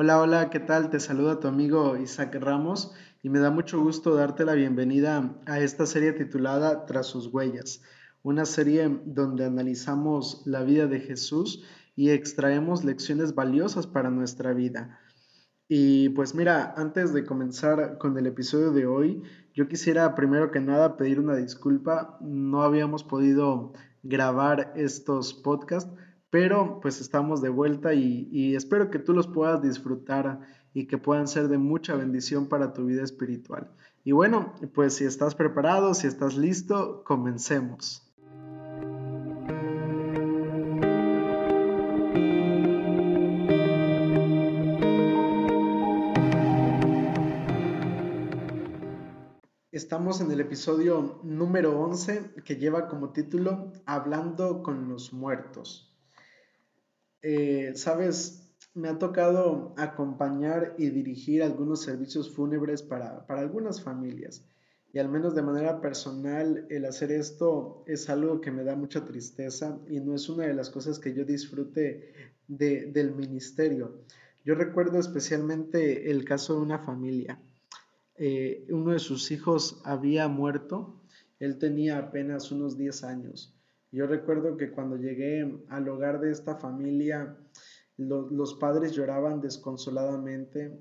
Hola, 0.00 0.20
hola, 0.20 0.48
¿qué 0.48 0.60
tal? 0.60 0.90
Te 0.90 1.00
saluda 1.00 1.40
tu 1.40 1.48
amigo 1.48 1.96
Isaac 1.96 2.36
Ramos 2.38 2.94
y 3.20 3.30
me 3.30 3.40
da 3.40 3.50
mucho 3.50 3.82
gusto 3.82 4.14
darte 4.14 4.44
la 4.44 4.54
bienvenida 4.54 5.34
a 5.44 5.58
esta 5.58 5.86
serie 5.86 6.12
titulada 6.12 6.86
Tras 6.86 7.08
sus 7.08 7.26
huellas, 7.26 7.82
una 8.22 8.44
serie 8.44 9.00
donde 9.06 9.44
analizamos 9.44 10.42
la 10.46 10.62
vida 10.62 10.86
de 10.86 11.00
Jesús 11.00 11.64
y 11.96 12.10
extraemos 12.10 12.84
lecciones 12.84 13.34
valiosas 13.34 13.88
para 13.88 14.08
nuestra 14.08 14.52
vida. 14.52 15.00
Y 15.66 16.10
pues 16.10 16.32
mira, 16.32 16.74
antes 16.76 17.12
de 17.12 17.24
comenzar 17.24 17.98
con 17.98 18.16
el 18.16 18.28
episodio 18.28 18.70
de 18.70 18.86
hoy, 18.86 19.24
yo 19.52 19.66
quisiera 19.66 20.14
primero 20.14 20.52
que 20.52 20.60
nada 20.60 20.96
pedir 20.96 21.18
una 21.18 21.34
disculpa. 21.34 22.18
No 22.20 22.62
habíamos 22.62 23.02
podido 23.02 23.72
grabar 24.04 24.72
estos 24.76 25.34
podcasts 25.34 25.92
pero 26.30 26.80
pues 26.80 27.00
estamos 27.00 27.40
de 27.40 27.48
vuelta 27.48 27.94
y, 27.94 28.54
espero 28.54 28.90
que 28.90 28.98
tú 28.98 29.14
los 29.14 29.26
puedas 29.26 29.62
disfrutar 29.62 30.40
y 30.74 30.86
que 30.86 30.98
puedan 30.98 31.26
ser 31.26 31.48
de 31.48 31.58
mucha 31.58 31.94
bendición 31.94 32.48
para 32.48 32.72
tu 32.72 32.84
vida 32.86 33.02
espiritual. 33.02 33.70
Y 34.04 34.12
bueno, 34.12 34.54
pues 34.74 34.94
si 34.94 35.04
estás 35.04 35.34
preparado, 35.34 35.94
si 35.94 36.06
estás 36.06 36.36
listo, 36.36 37.02
comencemos. 37.04 38.04
Estamos 49.70 50.20
en 50.20 50.30
el 50.32 50.40
episodio 50.40 51.20
número 51.22 51.80
11 51.80 52.34
que 52.44 52.56
lleva 52.56 52.88
como 52.88 53.10
título 53.10 53.72
Hablando 53.86 54.62
con 54.62 54.88
los 54.88 55.12
muertos. 55.12 55.87
Eh, 57.22 57.72
sabes, 57.74 58.48
me 58.74 58.88
ha 58.88 58.98
tocado 58.98 59.74
acompañar 59.76 60.74
y 60.78 60.90
dirigir 60.90 61.42
algunos 61.42 61.82
servicios 61.82 62.30
fúnebres 62.30 62.82
para, 62.82 63.24
algunas 63.28 63.82
familias. 63.82 64.44
Y 64.92 64.98
al 65.00 65.08
menos 65.08 65.34
de 65.34 65.42
manera 65.42 65.80
personal, 65.80 66.66
el 66.70 66.84
hacer 66.84 67.12
esto 67.12 67.82
es 67.86 68.08
algo 68.08 68.40
que 68.40 68.50
me 68.50 68.64
da 68.64 68.74
mucha 68.74 69.04
tristeza 69.04 69.78
y 69.88 70.00
no 70.00 70.14
es 70.14 70.28
una 70.28 70.46
de 70.46 70.54
las 70.54 70.70
cosas 70.70 70.98
que 70.98 71.12
yo 71.12 71.24
disfrute 71.24 72.14
del 72.46 73.14
ministerio. 73.14 74.04
Yo 74.44 74.54
recuerdo 74.54 74.98
especialmente 74.98 76.10
el 76.10 76.24
caso 76.24 76.54
de 76.54 76.60
una 76.60 76.78
familia. 76.78 77.38
Eh, 78.14 78.66
uno 78.70 78.92
de 78.92 78.98
sus 78.98 79.30
hijos 79.30 79.82
había 79.84 80.26
muerto, 80.28 81.02
él 81.38 81.58
tenía 81.58 81.98
apenas 81.98 82.50
unos 82.50 82.78
10 82.78 83.04
años 83.04 83.57
yo 83.90 84.06
recuerdo 84.06 84.56
que 84.56 84.70
cuando 84.70 84.96
llegué 84.96 85.62
al 85.68 85.88
hogar 85.88 86.20
de 86.20 86.30
esta 86.30 86.56
familia, 86.56 87.36
los 87.96 88.54
padres 88.54 88.92
lloraban 88.92 89.40
desconsoladamente. 89.40 90.78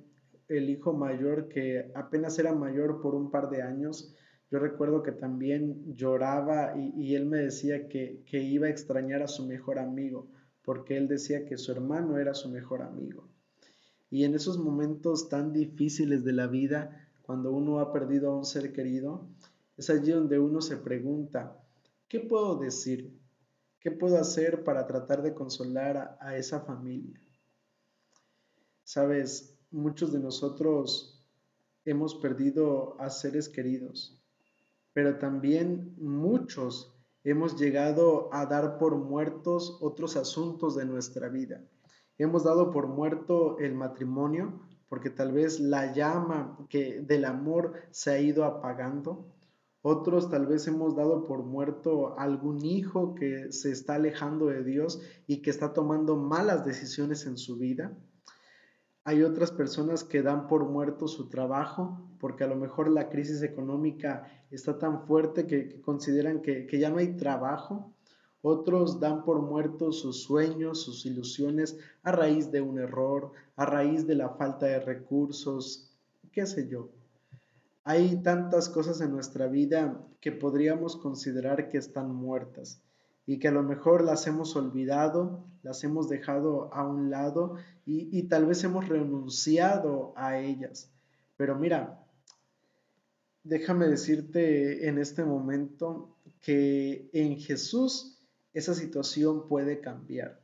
El 0.47 0.69
hijo 0.69 0.94
mayor, 0.94 1.47
que 1.47 1.91
apenas 1.95 2.38
era 2.39 2.53
mayor 2.53 3.02
por 3.02 3.16
un 3.16 3.31
par 3.31 3.49
de 3.49 3.61
años, 3.61 4.14
yo 4.49 4.59
recuerdo 4.59 5.03
que 5.03 5.11
también 5.11 5.94
lloraba 5.95 6.73
y, 6.77 7.16
él 7.16 7.25
me 7.25 7.38
decía 7.38 7.89
que, 7.89 8.23
que 8.25 8.41
iba 8.41 8.67
a 8.67 8.69
extrañar 8.69 9.21
a 9.21 9.27
su 9.27 9.45
mejor 9.45 9.77
amigo, 9.77 10.30
porque 10.64 10.95
él 10.95 11.08
decía 11.08 11.45
que 11.45 11.58
su 11.58 11.71
hermano 11.71 12.17
era 12.17 12.33
su 12.33 12.49
mejor 12.49 12.81
amigo. 12.81 13.27
Y 14.09 14.23
en 14.23 14.36
esos 14.36 14.58
momentos 14.58 15.27
tan 15.27 15.52
difíciles 15.52 16.23
de 16.23 16.31
la 16.31 16.47
vida, 16.47 17.09
cuando 17.23 17.52
uno 17.52 17.80
ha 17.80 17.92
perdido 17.92 18.31
a 18.31 18.38
un 18.38 18.45
ser 18.45 18.71
querido, 18.71 19.27
es 19.75 19.89
allí 19.89 20.11
donde 20.11 20.39
uno 20.39 20.61
se 20.61 20.77
pregunta, 20.77 21.61
¿Qué 22.08 22.22
puedo 22.22 22.55
decir? 22.55 23.19
¿Qué 23.81 23.91
puedo 23.91 24.17
hacer 24.17 24.63
para 24.63 24.88
tratar 24.88 25.22
de 25.22 25.33
consolar 25.33 26.17
a, 26.22 26.38
esa 26.38 26.61
familia? 26.61 27.22
Sabes, 28.83 29.58
muchos 29.72 30.14
de 30.14 30.19
nosotros 30.19 31.22
hemos 31.83 32.16
perdido 32.16 32.99
a 33.02 33.09
seres 33.09 33.49
queridos, 33.49 34.17
pero 34.94 35.19
también 35.19 35.95
muchos 35.97 36.93
hemos 37.26 37.59
llegado 37.59 38.33
a 38.33 38.45
dar 38.45 38.77
por 38.77 38.95
muertos 38.95 39.77
otros 39.81 40.15
asuntos 40.15 40.76
de 40.76 40.86
nuestra 40.86 41.27
vida. 41.27 41.61
Hemos 42.17 42.45
dado 42.45 42.71
por 42.71 42.87
muerto 42.87 43.60
el 43.60 43.76
matrimonio 43.76 44.61
porque 44.87 45.10
tal 45.10 45.33
vez 45.33 45.60
la 45.60 45.93
llama 45.93 46.58
que 46.70 47.02
del 47.02 47.26
amor 47.26 47.73
se 47.92 48.11
ha 48.11 48.20
ido 48.20 48.45
apagando. 48.45 49.33
Otros 49.82 50.30
tal 50.30 50.48
vez 50.48 50.67
hemos 50.67 50.95
dado 50.95 51.26
por 51.26 51.43
muerto 51.43 52.17
algún 52.20 52.65
hijo 52.65 53.15
que 53.15 53.52
se 53.52 53.71
está 53.71 53.95
alejando 53.95 54.48
de 54.48 54.64
Dios 54.64 55.02
y 55.27 55.42
que 55.42 55.49
está 55.49 55.73
tomando 55.73 56.15
malas 56.15 56.65
decisiones 56.65 57.26
en 57.26 57.38
su 57.38 57.58
vida. 57.58 57.95
Hay 59.04 59.23
otras 59.23 59.52
personas 59.52 60.04
que 60.04 60.21
dan 60.21 60.48
por 60.48 60.66
muerto 60.66 61.08
su 61.08 61.30
trabajo 61.30 62.02
porque 62.20 62.43
a 62.43 62.48
lo 62.48 62.55
mejor 62.55 62.89
la 62.89 63.10
crisis 63.10 63.42
económica 63.43 64.27
está 64.52 64.80
tan 64.80 65.05
fuerte 65.05 65.45
que, 65.48 65.80
consideran 65.82 66.42
que, 66.42 66.66
que 66.66 66.80
ya 66.80 66.89
no 66.89 66.98
hay 66.98 67.16
trabajo. 67.16 67.93
Otros 68.42 68.99
dan 68.99 69.23
por 69.23 69.42
muerto 69.42 69.92
sus 69.92 70.23
sueños, 70.23 70.82
sus 70.82 71.05
ilusiones 71.05 71.77
a 72.04 72.11
raíz 72.11 72.52
de 72.52 72.61
un 72.61 72.80
error, 72.80 73.32
a 73.55 73.66
raíz 73.66 74.08
de 74.08 74.16
la 74.16 74.30
falta 74.30 74.66
de 74.66 74.80
recursos, 74.80 75.92
qué 76.32 76.45
sé 76.45 76.67
yo. 76.67 76.89
Hay 77.89 78.21
tantas 78.21 78.67
cosas 78.67 78.99
en 78.99 79.11
nuestra 79.11 79.48
vida 79.48 80.05
que 80.20 80.33
podríamos 80.33 80.98
considerar 80.98 81.70
que 81.70 81.77
están 81.77 82.14
muertas 82.14 82.81
y 83.25 83.39
que 83.39 83.48
a 83.48 83.52
lo 83.52 83.64
mejor 83.64 84.03
las 84.03 84.27
hemos 84.27 84.58
olvidado, 84.58 85.45
las 85.64 85.86
hemos 85.86 86.09
dejado 86.09 86.70
a 86.73 86.86
un 86.86 87.09
lado 87.09 87.55
y, 87.86 88.23
tal 88.23 88.45
vez 88.45 88.61
hemos 88.65 88.89
renunciado 88.89 90.11
a 90.17 90.37
ellas. 90.37 90.92
Pero 91.37 91.55
mira, 91.55 92.03
déjame 93.45 93.87
decirte 93.87 94.89
en 94.89 94.98
este 94.98 95.23
momento 95.23 96.17
que 96.42 97.09
en 97.14 97.39
Jesús 97.39 98.19
esa 98.54 98.73
situación 98.73 99.48
puede 99.48 99.80
cambiar. 99.80 100.42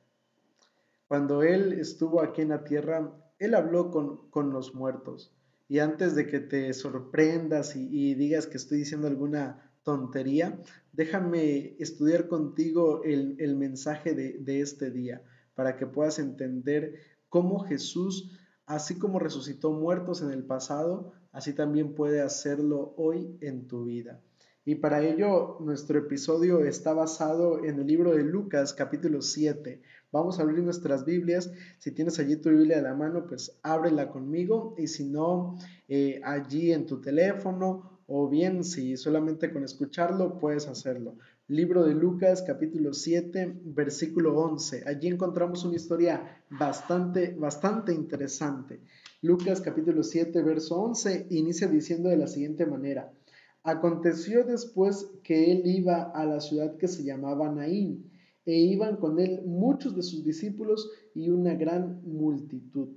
Cuando 1.10 1.44
Él 1.44 1.74
estuvo 1.74 2.22
aquí 2.22 2.42
en 2.42 2.50
la 2.50 2.64
tierra, 2.64 3.12
Él 3.38 3.54
habló 3.54 3.92
con, 3.92 4.30
con 4.30 4.54
los 4.54 4.74
muertos. 4.74 5.36
Y 5.74 5.80
antes 5.80 6.14
de 6.14 6.28
que 6.28 6.40
te 6.40 6.72
sorprendas 6.72 7.76
y, 7.76 8.14
digas 8.14 8.46
que 8.46 8.58
estoy 8.58 8.78
diciendo 8.78 9.08
alguna 9.08 9.72
tontería, 9.82 10.62
déjame 10.92 11.76
estudiar 11.80 12.28
contigo 12.28 13.02
el, 13.04 13.56
mensaje 13.56 14.14
de, 14.14 14.38
de 14.38 14.62
este 14.62 14.92
día 14.92 15.24
para 15.56 15.76
que 15.76 15.88
puedas 15.88 16.20
entender 16.20 17.00
cómo 17.28 17.58
Jesús, 17.62 18.40
así 18.68 19.00
como 19.00 19.18
resucitó 19.18 19.72
muertos 19.72 20.22
en 20.22 20.30
el 20.30 20.44
pasado, 20.44 21.12
así 21.32 21.54
también 21.54 21.96
puede 21.96 22.22
hacerlo 22.22 22.94
hoy 22.96 23.36
en 23.42 23.68
tu 23.68 23.86
vida. 23.86 24.22
Y 24.66 24.76
para 24.76 25.02
ello 25.02 25.58
nuestro 25.60 25.98
episodio 25.98 26.64
está 26.64 26.94
basado 26.94 27.66
en 27.66 27.80
el 27.80 27.88
libro 27.88 28.12
de 28.12 28.22
Lucas 28.24 28.76
capítulo 28.76 29.24
7. 29.24 29.82
Vamos 30.14 30.38
a 30.38 30.44
abrir 30.44 30.64
nuestras 30.64 31.06
Biblias. 31.06 31.52
Si 31.80 31.92
tienes 31.92 32.20
allí 32.20 32.36
tu 32.36 32.52
Biblia 32.52 32.78
a 32.78 32.84
la 32.84 32.94
mano, 32.94 33.26
pues 33.26 33.58
ábrela 33.64 34.12
conmigo. 34.12 34.76
Y 34.78 34.86
si 34.86 35.06
no, 35.06 35.58
eh, 35.88 36.22
allí 36.24 36.72
en 36.72 36.86
tu 36.86 37.02
teléfono 37.02 38.00
o 38.06 38.30
bien 38.30 38.64
si 38.64 38.96
solamente 38.96 39.52
con 39.52 39.64
escucharlo 39.64 40.38
puedes 40.38 40.68
hacerlo. 40.68 41.16
Libro 41.48 41.84
de 41.84 41.96
Lucas 41.96 42.44
capítulo 42.46 42.94
7 42.94 43.62
versículo 43.64 44.38
11. 44.38 44.84
Allí 44.86 45.08
encontramos 45.08 45.66
una 45.66 45.78
historia 45.78 46.44
bastante, 46.48 47.34
bastante 47.34 47.92
interesante. 47.92 48.82
Lucas 49.24 49.62
capítulo 49.62 50.04
7 50.04 50.44
verso 50.44 50.80
11 50.80 51.26
inicia 51.32 51.68
diciendo 51.68 52.10
de 52.10 52.18
la 52.18 52.28
siguiente 52.28 52.68
manera. 52.68 53.12
Aconteció 53.64 54.44
después 54.44 55.10
que 55.24 55.52
él 55.52 55.64
iba 55.66 56.04
a 56.04 56.24
la 56.26 56.40
ciudad 56.40 56.78
que 56.78 56.88
se 56.88 57.04
llamaba 57.04 57.50
Naín, 57.50 58.12
e 58.46 58.56
iban 58.56 58.98
con 58.98 59.20
él 59.20 59.42
muchos 59.46 59.96
de 59.96 60.04
sus 60.04 60.24
discípulos 60.24 60.92
y 61.14 61.30
una 61.30 61.54
gran 61.54 62.02
multitud. 62.04 62.90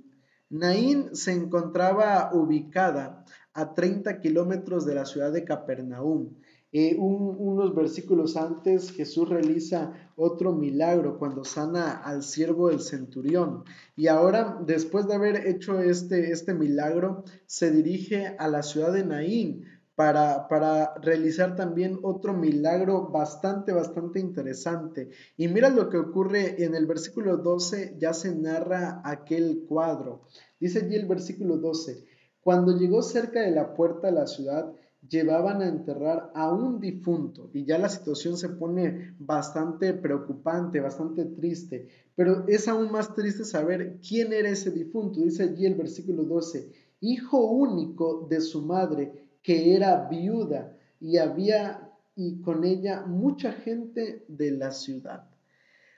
Naín 0.49 1.13
se 1.15 1.33
encontraba 1.33 2.31
ubicada 2.33 3.25
a 3.53 3.73
30 3.73 4.19
kilómetros 4.19 4.85
de 4.85 4.95
la 4.95 5.05
ciudad 5.05 5.31
de 5.31 5.43
Capernaum. 5.43 6.35
Eh, 6.71 6.95
unos 6.97 7.73
versículos 7.73 8.35
antes 8.35 8.91
Jesús 8.91 9.29
realiza 9.29 9.93
otro 10.15 10.53
milagro 10.53 11.17
cuando 11.17 11.43
sana 11.43 11.91
al 11.91 12.23
siervo 12.23 12.69
del 12.69 12.81
centurión. 12.81 13.63
Y 13.95 14.07
ahora, 14.07 14.59
después 14.65 15.07
de 15.07 15.15
haber 15.15 15.47
hecho 15.47 15.79
este, 15.79 16.31
este 16.31 16.53
milagro, 16.53 17.23
se 17.45 17.71
dirige 17.71 18.35
a 18.37 18.47
la 18.47 18.63
ciudad 18.63 18.93
de 18.93 19.05
Naín 19.05 19.65
para, 19.97 20.93
realizar 21.01 21.55
también 21.55 21.97
otro 22.03 22.35
milagro 22.35 23.09
bastante, 23.09 23.71
bastante 23.71 24.19
interesante. 24.19 25.09
Y 25.37 25.47
mira 25.47 25.71
lo 25.71 25.89
que 25.89 25.97
ocurre 25.97 26.63
en 26.63 26.75
el 26.75 26.85
versículo 26.85 27.37
12, 27.37 27.95
ya 27.97 28.13
se 28.13 28.35
narra 28.35 29.01
aquel 29.03 29.65
cuadro. 29.67 30.21
Dice 30.59 30.85
allí 30.85 30.95
el 30.95 31.07
versículo 31.07 31.57
12, 31.57 32.05
cuando 32.41 32.77
llegó 32.77 33.01
cerca 33.01 33.41
de 33.41 33.49
la 33.49 33.73
puerta 33.73 34.05
de 34.05 34.13
la 34.13 34.27
ciudad, 34.27 34.71
llevaban 35.09 35.63
a 35.63 35.67
enterrar 35.67 36.31
a 36.35 36.51
un 36.51 36.79
difunto 36.79 37.49
y 37.51 37.65
ya 37.65 37.79
la 37.79 37.89
situación 37.89 38.37
se 38.37 38.49
pone 38.49 39.15
bastante 39.17 39.95
preocupante, 39.95 40.79
bastante 40.79 41.25
triste, 41.25 41.87
pero 42.15 42.47
es 42.47 42.67
aún 42.67 42.91
más 42.91 43.15
triste 43.15 43.45
saber 43.45 43.99
quién 44.07 44.31
era 44.31 44.49
ese 44.49 44.69
difunto. 44.69 45.21
Dice 45.21 45.41
allí 45.41 45.65
el 45.65 45.73
versículo 45.73 46.21
12, 46.21 46.71
hijo 47.01 47.39
único 47.47 48.27
de 48.29 48.41
su 48.41 48.61
madre, 48.61 49.26
que 49.41 49.75
era 49.75 50.07
viuda 50.07 50.77
y 50.99 51.17
había 51.17 51.93
y 52.15 52.41
con 52.41 52.63
ella 52.63 53.05
mucha 53.05 53.51
gente 53.51 54.25
de 54.27 54.51
la 54.51 54.71
ciudad. 54.71 55.29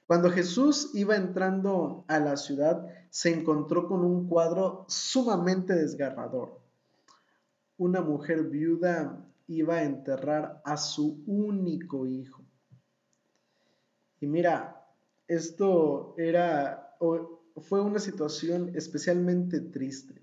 Cuando 0.06 0.30
Jesús 0.30 0.92
iba 0.94 1.16
entrando 1.16 2.04
a 2.08 2.20
la 2.20 2.36
ciudad, 2.36 2.86
se 3.10 3.32
encontró 3.32 3.88
con 3.88 4.04
un 4.04 4.28
cuadro 4.28 4.86
sumamente 4.88 5.74
desgarrador. 5.76 6.60
Una 7.78 8.02
mujer 8.02 8.44
viuda 8.44 9.26
iba 9.48 9.76
a 9.76 9.84
enterrar 9.84 10.62
a 10.66 10.78
su 10.78 11.24
único 11.26 12.06
hijo. 12.06 12.44
Y 14.20 14.28
mira, 14.28 14.86
esto 15.28 16.16
era 16.18 16.98
fue 17.62 17.82
una 17.82 18.00
situación 18.00 18.72
especialmente 18.76 19.60
triste. 19.62 20.22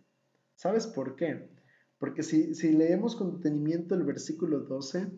¿Sabes 0.55 0.87
por 0.87 1.17
qué? 1.17 1.56
Porque 1.99 2.23
si, 2.23 2.55
si 2.55 2.73
leemos 2.73 3.17
con 3.17 3.37
detenimiento 3.37 3.95
el 3.95 4.05
versículo 4.05 4.61
12, 4.61 5.11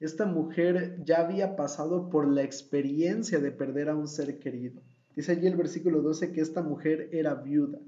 esta 0.00 0.26
mujer 0.26 1.02
ya 1.04 1.20
había 1.20 1.56
pasado 1.56 2.08
por 2.08 2.26
la 2.26 2.42
experiencia 2.42 3.38
de 3.38 3.52
perder 3.52 3.90
a 3.90 3.94
un 3.94 4.08
ser 4.08 4.38
querido. 4.38 4.82
Dice 5.14 5.32
allí 5.32 5.46
el 5.46 5.56
versículo 5.56 6.00
12 6.02 6.32
que 6.32 6.40
esta 6.40 6.62
mujer 6.62 7.10
era 7.12 7.34
viuda. 7.34 7.78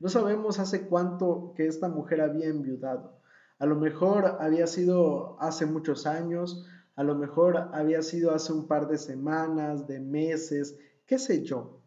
No 0.00 0.08
sabemos 0.08 0.58
hace 0.58 0.88
cuánto 0.88 1.52
que 1.56 1.66
esta 1.66 1.88
mujer 1.88 2.20
había 2.20 2.48
enviudado. 2.48 3.20
A 3.58 3.66
lo 3.66 3.76
mejor 3.76 4.38
había 4.40 4.66
sido 4.66 5.40
hace 5.40 5.66
muchos 5.66 6.06
años, 6.06 6.66
a 6.96 7.04
lo 7.04 7.14
mejor 7.14 7.68
había 7.72 8.02
sido 8.02 8.32
hace 8.32 8.52
un 8.52 8.66
par 8.66 8.88
de 8.88 8.98
semanas, 8.98 9.86
de 9.86 10.00
meses, 10.00 10.76
qué 11.06 11.20
sé 11.20 11.44
yo. 11.44 11.80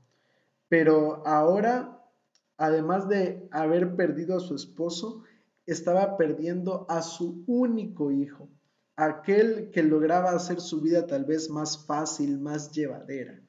Pero 0.69 1.27
ahora, 1.27 2.01
además 2.55 3.09
de 3.09 3.49
haber 3.51 3.97
perdido 3.97 4.37
a 4.37 4.39
su 4.39 4.55
esposo, 4.55 5.23
estaba 5.65 6.17
perdiendo 6.17 6.85
a 6.89 7.01
su 7.01 7.43
único 7.47 8.11
hijo 8.11 8.49
aquel 8.95 9.71
que 9.71 9.83
lograba 9.83 10.31
hacer 10.31 10.61
su 10.61 10.81
vida 10.81 11.05
tal 11.05 11.25
vez 11.25 11.49
más 11.49 11.85
fácil, 11.85 12.39
más 12.39 12.71
llevadera. 12.71 13.41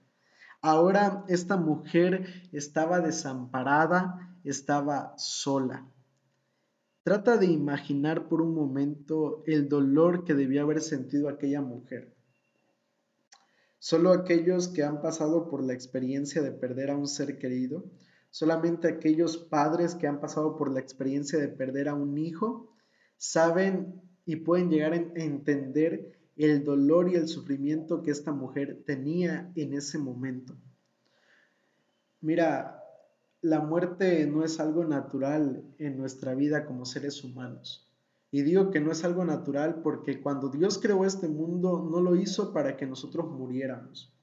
Ahora 0.60 1.24
esta 1.28 1.56
mujer 1.56 2.48
estaba 2.52 3.00
desamparada, 3.00 4.36
estaba 4.44 5.14
sola. 5.16 5.86
Trata 7.04 7.36
de 7.36 7.46
imaginar 7.46 8.28
por 8.28 8.42
un 8.42 8.54
momento 8.54 9.44
el 9.46 9.68
dolor 9.68 10.24
que 10.24 10.34
debía 10.34 10.62
haber 10.62 10.80
sentido 10.80 11.28
aquella 11.28 11.60
mujer. 11.60 12.16
Solo 13.78 14.12
aquellos 14.12 14.66
que 14.66 14.82
han 14.82 15.00
pasado 15.00 15.48
por 15.48 15.62
la 15.62 15.74
experiencia 15.74 16.42
de 16.42 16.50
perder 16.50 16.90
a 16.90 16.96
un 16.96 17.06
ser 17.06 17.38
querido, 17.38 17.84
solamente 18.36 18.86
aquellos 18.86 19.38
padres 19.38 19.94
que 19.94 20.06
han 20.06 20.20
pasado 20.20 20.56
por 20.56 20.70
la 20.70 20.78
experiencia 20.78 21.38
de 21.38 21.48
perder 21.48 21.88
a 21.88 21.94
un 21.94 22.18
hijo, 22.18 22.70
saben 23.16 24.02
y 24.26 24.36
pueden 24.36 24.68
llegar 24.68 24.92
a 24.92 24.96
entender 24.96 26.12
el 26.36 26.62
dolor 26.62 27.08
y 27.08 27.14
el 27.14 27.28
sufrimiento 27.28 28.02
que 28.02 28.10
esta 28.10 28.32
mujer 28.32 28.82
tenía 28.84 29.50
en 29.54 29.72
ese 29.72 29.96
momento. 29.96 30.54
Mira, 32.20 32.84
la 33.40 33.60
muerte 33.60 34.26
no 34.26 34.44
es 34.44 34.60
algo 34.60 34.84
natural 34.84 35.64
en 35.78 35.96
nuestra 35.96 36.34
vida 36.34 36.66
como 36.66 36.84
seres 36.84 37.24
humanos. 37.24 37.90
Y 38.30 38.42
digo 38.42 38.70
que 38.70 38.80
no 38.80 38.92
es 38.92 39.02
algo 39.02 39.24
natural 39.24 39.80
porque 39.82 40.20
cuando 40.20 40.50
Dios 40.50 40.78
creó 40.78 41.06
este 41.06 41.26
mundo 41.26 41.88
no 41.90 42.02
lo 42.02 42.16
hizo 42.16 42.52
para 42.52 42.76
que 42.76 42.84
nosotros 42.84 43.30
muriéramos. 43.30 44.14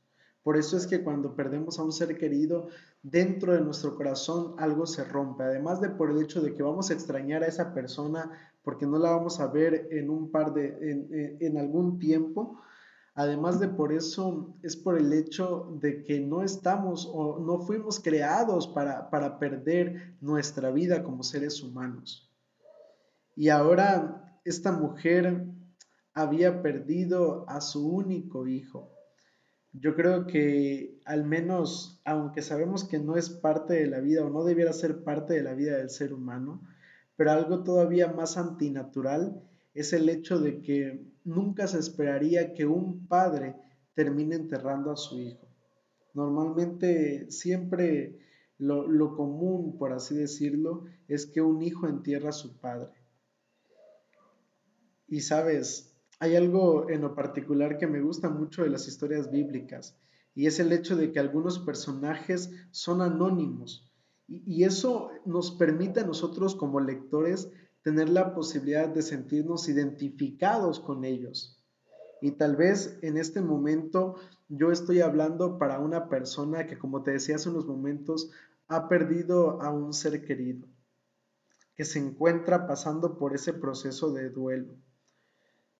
Por 0.43 0.57
eso 0.57 0.75
es 0.75 0.85
que 0.87 1.03
cuando 1.03 1.35
perdemos 1.35 1.79
a 1.79 1.83
un 1.83 1.93
ser 1.93 2.17
querido, 2.17 2.67
dentro 3.01 3.53
de 3.53 3.61
nuestro 3.61 3.95
corazón 3.95 4.55
algo 4.57 4.85
se 4.85 5.05
rompe. 5.05 5.43
Además 5.43 5.79
de 5.79 5.89
por 5.89 6.11
el 6.11 6.21
hecho 6.21 6.41
de 6.41 6.53
que 6.53 6.63
vamos 6.63 6.89
a 6.89 6.93
extrañar 6.93 7.43
a 7.43 7.47
esa 7.47 7.73
persona 7.73 8.29
porque 8.61 8.85
no 8.85 8.97
la 8.97 9.11
vamos 9.11 9.39
a 9.39 9.47
ver 9.47 9.87
en 9.91 10.09
un 10.09 10.31
par 10.31 10.53
de, 10.53 11.37
en, 11.39 11.57
algún 11.57 11.97
tiempo. 11.97 12.59
Además 13.15 13.59
de 13.59 13.69
por 13.69 13.93
eso, 13.93 14.55
es 14.63 14.75
por 14.75 14.97
el 14.97 15.13
hecho 15.13 15.77
de 15.79 16.03
que 16.03 16.19
no 16.19 16.41
estamos 16.41 17.09
o 17.13 17.39
no 17.39 17.59
fuimos 17.59 17.99
creados 17.99 18.67
para, 18.67 19.09
para 19.09 19.39
perder 19.39 20.15
nuestra 20.19 20.71
vida 20.71 21.03
como 21.03 21.23
seres 21.23 21.61
humanos. 21.61 22.29
Y 23.35 23.49
ahora 23.49 24.39
esta 24.43 24.71
mujer 24.71 25.45
había 26.13 26.61
perdido 26.61 27.45
a 27.47 27.61
su 27.61 27.87
único 27.87 28.47
hijo. 28.47 28.92
Yo 29.73 29.95
creo 29.95 30.27
que 30.27 30.99
al 31.03 31.25
menos, 31.25 31.99
aunque 32.05 32.41
sabemos 32.41 32.83
que 32.83 32.99
no 32.99 33.17
es 33.17 33.29
parte 33.29 33.73
de 33.73 33.87
la 33.87 33.99
vida 33.99 34.23
o 34.23 34.29
no 34.29 34.43
debiera 34.43 34.71
ser 34.71 35.03
parte 35.03 35.33
de 35.33 35.43
la 35.43 35.53
vida 35.53 35.77
del 35.77 35.89
ser 35.89 36.13
humano, 36.13 36.61
pero 37.15 37.31
algo 37.31 37.63
todavía 37.63 38.07
más 38.07 38.37
antinatural 38.37 39.41
es 39.73 39.93
el 39.93 40.09
hecho 40.09 40.39
de 40.39 40.61
que 40.61 41.03
nunca 41.23 41.67
se 41.67 41.79
esperaría 41.79 42.53
que 42.53 42.65
un 42.65 43.07
padre 43.07 43.55
termine 43.95 44.35
enterrando 44.35 44.91
a 44.91 44.97
su 44.97 45.19
hijo. 45.19 45.47
Normalmente 46.13 47.31
siempre 47.31 48.19
lo, 48.59 49.15
común, 49.15 49.77
por 49.77 49.93
así 49.93 50.15
decirlo, 50.15 50.85
es 51.07 51.25
que 51.25 51.41
un 51.41 51.61
hijo 51.61 51.87
entierra 51.87 52.29
a 52.29 52.33
su 52.33 52.57
padre. 52.57 52.91
Y 55.07 55.21
sabes, 55.21 55.92
hay 56.23 56.37
algo 56.37 56.89
en 56.89 57.01
lo 57.01 57.15
particular 57.15 57.77
que 57.77 57.85
me 57.85 57.99
gusta 57.99 58.29
mucho 58.29 58.63
de 58.63 58.69
las 58.69 58.87
historias 58.87 59.29
bíblicas, 59.29 59.97
y 60.33 60.47
es 60.47 60.57
el 60.61 60.71
hecho 60.71 60.95
de 60.95 61.11
que 61.11 61.19
algunos 61.19 61.59
personajes 61.59 62.49
son 62.71 63.01
anónimos, 63.01 63.91
y, 64.29 64.63
eso 64.63 65.11
nos 65.25 65.51
permite 65.51 65.99
a 65.99 66.05
nosotros 66.05 66.55
como 66.55 66.79
lectores 66.79 67.51
tener 67.81 68.07
la 68.07 68.33
posibilidad 68.33 68.87
de 68.87 69.01
sentirnos 69.01 69.67
identificados 69.67 70.79
con 70.79 71.03
ellos. 71.03 71.61
Y 72.21 72.31
tal 72.31 72.55
vez 72.55 72.97
en 73.01 73.17
este 73.17 73.41
momento 73.41 74.15
yo 74.47 74.71
estoy 74.71 75.01
hablando 75.01 75.57
para 75.57 75.79
una 75.79 76.07
persona 76.07 76.67
que, 76.67 76.77
como 76.77 77.03
te 77.03 77.11
decía 77.11 77.35
hace 77.35 77.49
unos 77.49 77.65
momentos, 77.65 78.31
ha 78.69 78.87
perdido 78.87 79.61
a 79.61 79.71
un 79.71 79.91
ser 79.91 80.23
querido, 80.23 80.69
que 81.75 81.83
se 81.83 81.99
encuentra 81.99 82.65
pasando 82.65 83.17
por 83.17 83.35
ese 83.35 83.51
proceso 83.51 84.13
de 84.13 84.29
duelo, 84.29 84.77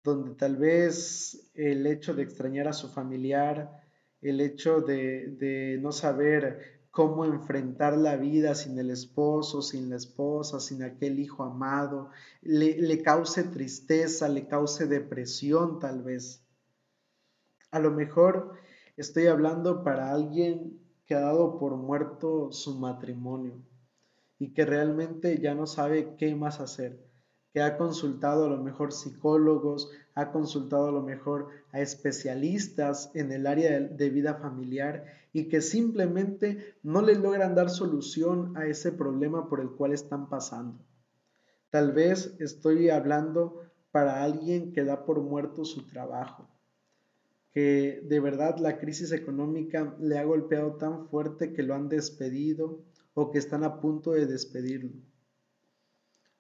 donde 0.04 0.36
tal 0.36 0.58
vez 0.58 1.50
el 1.54 1.88
hecho 1.88 2.14
de 2.14 2.24
extrañar 2.24 2.68
a 2.68 2.74
su 2.74 2.90
familiar, 2.90 3.82
el 4.22 4.42
hecho 4.42 4.82
de, 4.82 5.80
no 5.82 5.92
saber 5.92 6.82
cómo 6.92 7.26
enfrentar 7.26 7.98
la 7.98 8.18
vida 8.18 8.54
sin 8.54 8.78
el 8.78 8.90
esposo, 8.90 9.62
sin 9.62 9.90
la 9.90 9.96
esposa, 9.96 10.60
sin 10.60 10.84
aquel 10.84 11.20
hijo 11.20 11.44
amado, 11.44 12.10
le, 12.42 13.02
cause 13.02 13.44
tristeza, 13.44 14.28
le 14.28 14.48
cause 14.48 14.88
depresión 14.88 15.80
tal 15.80 16.04
vez. 16.04 16.44
A 17.72 17.80
lo 17.80 17.92
mejor 17.92 18.54
estoy 18.98 19.28
hablando 19.28 19.84
para 19.84 20.12
alguien 20.12 20.80
que 21.06 21.16
ha 21.16 21.22
dado 21.22 21.58
por 21.58 21.76
muerto 21.78 22.52
su 22.52 22.78
matrimonio 22.78 23.62
y 24.38 24.54
que 24.54 24.66
realmente 24.66 25.40
ya 25.40 25.56
no 25.56 25.66
sabe 25.66 26.16
qué 26.18 26.36
más 26.36 26.60
hacer 26.60 27.13
que 27.54 27.62
ha 27.62 27.78
consultado 27.78 28.46
a 28.46 28.50
lo 28.50 28.58
mejor 28.58 28.92
psicólogos, 28.92 29.92
ha 30.16 30.32
consultado 30.32 30.88
a 30.88 30.92
lo 30.92 31.04
mejor 31.04 31.50
a 31.72 31.82
especialistas 31.82 33.12
en 33.14 33.32
el 33.32 33.46
área 33.46 33.80
de, 33.80 34.10
vida 34.10 34.34
familiar 34.34 35.06
y 35.34 35.50
que 35.50 35.62
simplemente 35.62 36.76
no 36.82 37.04
le 37.04 37.14
logran 37.14 37.54
dar 37.54 37.70
solución 37.70 38.58
a 38.58 38.66
ese 38.66 38.92
problema 38.92 39.48
por 39.50 39.60
el 39.60 39.70
cual 39.70 39.94
están 39.94 40.30
pasando. 40.30 40.80
Tal 41.70 41.92
vez 41.92 42.36
estoy 42.40 42.90
hablando 42.90 43.62
para 43.92 44.24
alguien 44.24 44.74
que 44.74 44.84
da 44.84 45.06
por 45.06 45.22
muerto 45.22 45.64
su 45.64 45.88
trabajo, 45.88 46.48
que 47.52 48.04
de 48.04 48.20
verdad 48.20 48.58
la 48.58 48.80
crisis 48.80 49.12
económica 49.12 49.96
le 50.00 50.18
ha 50.18 50.24
golpeado 50.24 50.74
tan 50.78 51.08
fuerte 51.08 51.54
que 51.54 51.62
lo 51.62 51.76
han 51.76 51.88
despedido 51.88 52.80
o 53.14 53.30
que 53.30 53.38
están 53.38 53.64
a 53.64 53.80
punto 53.80 54.12
de 54.12 54.26
despedirlo. 54.26 54.94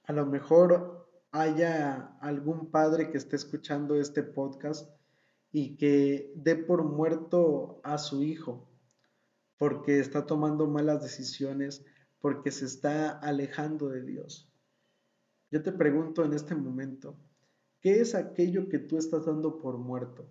A 0.06 0.14
lo 0.14 0.26
mejor 0.26 1.03
haya 1.34 2.16
algún 2.22 2.70
padre 2.70 3.10
que 3.10 3.18
esté 3.18 3.36
escuchando 3.36 3.96
este 3.96 4.24
podcast 4.24 4.90
y 5.52 5.76
que 5.76 6.32
dé 6.36 6.56
por 6.56 6.84
muerto 6.84 7.82
a 7.84 7.98
su 7.98 8.24
hijo 8.24 8.70
porque 9.58 10.00
está 10.00 10.26
tomando 10.26 10.68
malas 10.68 11.02
decisiones, 11.02 11.86
porque 12.20 12.52
se 12.52 12.66
está 12.66 13.10
alejando 13.10 13.90
de 13.90 14.04
Dios. 14.04 14.52
Yo 15.50 15.64
te 15.64 15.72
pregunto 15.72 16.24
en 16.24 16.34
este 16.34 16.54
momento, 16.54 17.18
¿qué 17.80 18.02
es 18.02 18.14
aquello 18.14 18.70
que 18.70 18.80
tú 18.80 18.98
estás 18.98 19.26
dando 19.26 19.60
por 19.60 19.78
muerto? 19.78 20.30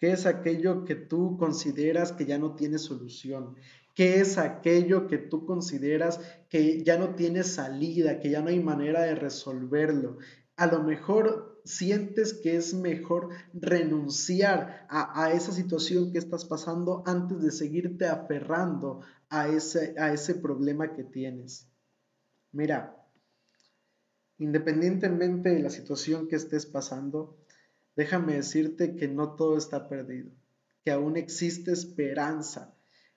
¿Qué 0.00 0.12
es 0.12 0.24
aquello 0.24 0.86
que 0.86 0.94
tú 0.94 1.36
consideras 1.36 2.10
que 2.12 2.24
ya 2.24 2.38
no 2.38 2.54
tiene 2.56 2.78
solución? 2.78 3.54
¿Qué 3.94 4.20
es 4.20 4.38
aquello 4.38 5.06
que 5.08 5.18
tú 5.18 5.44
consideras 5.44 6.20
que 6.48 6.82
ya 6.82 6.96
no 6.96 7.14
tiene 7.14 7.44
salida, 7.44 8.18
que 8.18 8.30
ya 8.30 8.40
no 8.40 8.48
hay 8.48 8.60
manera 8.60 9.02
de 9.02 9.14
resolverlo? 9.14 10.16
A 10.56 10.66
lo 10.68 10.82
mejor 10.82 11.60
sientes 11.66 12.32
que 12.32 12.56
es 12.56 12.72
mejor 12.72 13.28
renunciar 13.52 14.86
a, 14.88 15.32
esa 15.32 15.52
situación 15.52 16.12
que 16.12 16.18
estás 16.18 16.46
pasando 16.46 17.02
antes 17.04 17.42
de 17.42 17.50
seguirte 17.50 18.06
aferrando 18.06 19.02
a 19.28 19.48
ese, 19.48 19.94
a 19.98 20.14
ese 20.14 20.34
problema 20.34 20.94
que 20.94 21.04
tienes. 21.04 21.68
Mira, 22.52 22.96
independientemente 24.38 25.50
de 25.50 25.60
la 25.60 25.70
situación 25.70 26.26
que 26.26 26.36
estés 26.36 26.64
pasando, 26.64 27.36
déjame 27.96 28.34
decirte 28.34 28.94
que 28.96 29.08
no 29.08 29.34
todo 29.34 29.56
está 29.56 29.88
perdido, 29.88 30.30
que 30.84 30.90
aún 30.90 31.16
existe 31.16 31.72
esperanza. 31.72 32.74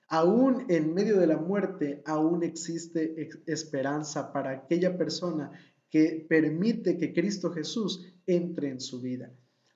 Aún 0.08 0.66
en 0.70 0.94
medio 0.94 1.20
de 1.20 1.28
la 1.28 1.38
muerte, 1.38 2.02
aún 2.06 2.44
existe 2.44 3.30
esperanza 3.46 4.32
para 4.32 4.52
aquella 4.52 4.98
persona 4.98 5.52
que 5.90 6.26
permite 6.28 6.98
que 6.98 7.14
Cristo 7.14 7.52
Jesús 7.52 8.06
entre 8.26 8.70
en 8.70 8.82
su 8.82 9.02
vida. 9.02 9.32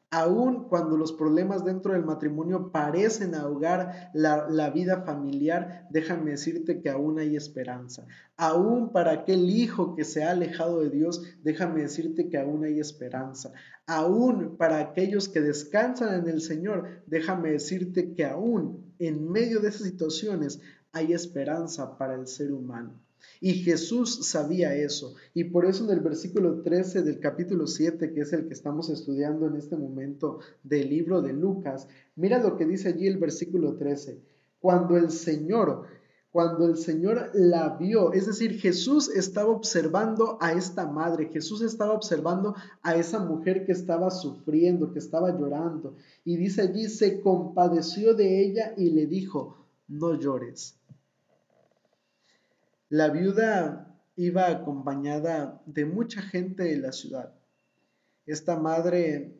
Aún 0.09 0.69
cuando 0.69 0.95
los 0.95 1.11
problemas 1.11 1.65
dentro 1.65 1.91
del 1.91 2.05
matrimonio 2.05 2.71
parecen 2.71 3.35
ahogar 3.35 4.09
la, 4.13 4.69
vida 4.69 5.01
familiar, 5.01 5.85
déjame 5.89 6.31
decirte 6.31 6.79
que 6.79 6.89
aún 6.89 7.19
hay 7.19 7.35
esperanza. 7.35 8.05
Aún 8.37 8.93
para 8.93 9.11
aquel 9.11 9.49
hijo 9.49 9.95
que 9.95 10.05
se 10.05 10.23
ha 10.23 10.31
alejado 10.31 10.79
de 10.79 10.91
Dios, 10.91 11.23
déjame 11.43 11.81
decirte 11.81 12.29
que 12.29 12.37
aún 12.37 12.63
hay 12.63 12.79
esperanza. 12.79 13.51
Aún 13.85 14.55
para 14.55 14.79
aquellos 14.79 15.27
que 15.27 15.41
descansan 15.41 16.21
en 16.21 16.29
el 16.29 16.39
Señor, 16.39 17.03
déjame 17.05 17.51
decirte 17.51 18.13
que 18.13 18.23
aún 18.23 18.93
en 18.99 19.29
medio 19.29 19.59
de 19.59 19.67
esas 19.67 19.87
situaciones 19.87 20.61
hay 20.93 21.11
esperanza 21.11 21.97
para 21.97 22.15
el 22.15 22.27
ser 22.27 22.53
humano. 22.53 22.97
Y 23.39 23.55
Jesús 23.63 24.27
sabía 24.27 24.75
eso. 24.75 25.15
Y 25.33 25.45
por 25.45 25.65
eso 25.65 25.83
en 25.83 25.91
el 25.91 25.99
versículo 25.99 26.61
13 26.61 27.03
del 27.03 27.19
capítulo 27.19 27.67
7, 27.67 28.13
que 28.13 28.21
es 28.21 28.33
el 28.33 28.47
que 28.47 28.53
estamos 28.53 28.89
estudiando 28.89 29.47
en 29.47 29.55
este 29.55 29.75
momento 29.75 30.39
del 30.63 30.89
libro 30.89 31.21
de 31.21 31.33
Lucas, 31.33 31.87
mira 32.15 32.39
lo 32.39 32.57
que 32.57 32.65
dice 32.65 32.89
allí 32.89 33.07
el 33.07 33.17
versículo 33.17 33.75
13. 33.75 34.19
Cuando 34.59 34.97
el 34.97 35.11
Señor, 35.11 35.83
cuando 36.31 36.65
el 36.65 36.77
Señor 36.77 37.29
la 37.33 37.77
vio, 37.77 38.11
es 38.13 38.25
decir, 38.25 38.59
Jesús 38.59 39.09
estaba 39.09 39.49
observando 39.49 40.37
a 40.41 40.53
esta 40.53 40.87
madre, 40.87 41.29
Jesús 41.31 41.61
estaba 41.61 41.93
observando 41.93 42.55
a 42.81 42.95
esa 42.95 43.19
mujer 43.19 43.65
que 43.65 43.71
estaba 43.71 44.09
sufriendo, 44.09 44.91
que 44.91 44.99
estaba 44.99 45.29
llorando. 45.37 45.95
Y 46.25 46.37
dice 46.37 46.61
allí, 46.61 46.89
se 46.89 47.21
compadeció 47.21 48.13
de 48.13 48.41
ella 48.43 48.73
y 48.77 48.89
le 48.89 49.05
dijo, 49.05 49.57
no 49.87 50.19
llores. 50.19 50.77
La 52.89 53.09
viuda 53.09 53.99
iba 54.15 54.47
acompañada 54.47 55.61
de 55.65 55.85
mucha 55.85 56.21
gente 56.21 56.63
de 56.63 56.77
la 56.77 56.91
ciudad. 56.93 57.33
Esta 58.25 58.57
madre 58.57 59.37